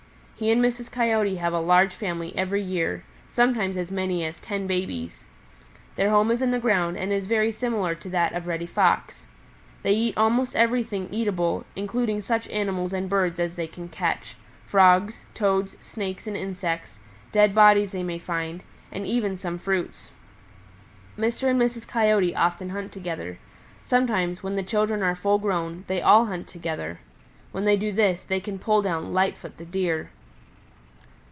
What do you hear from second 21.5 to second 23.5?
and Mrs. Coyote often hunt together.